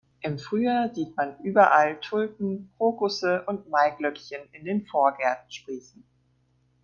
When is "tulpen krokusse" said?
1.99-3.43